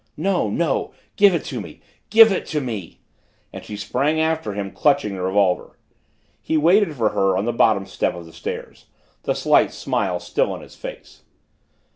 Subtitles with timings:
[0.17, 0.49] "No!
[0.49, 0.93] No!
[1.15, 1.79] Give it to me!
[2.09, 3.01] Give it to me!"
[3.53, 5.77] and she sprang after him, clutching the revolver.
[6.41, 8.87] He waited for her on the bottom step of the stairs,
[9.21, 11.21] the slight smile still on his face.